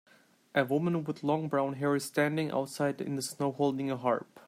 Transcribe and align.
A 0.55 0.65
woman 0.65 1.03
with 1.03 1.21
long 1.23 1.47
brown 1.47 1.73
hair 1.73 1.95
is 1.95 2.03
standing 2.05 2.49
outside 2.49 3.01
in 3.01 3.17
the 3.17 3.21
snow 3.21 3.51
holding 3.51 3.91
a 3.91 3.97
harp. 3.97 4.39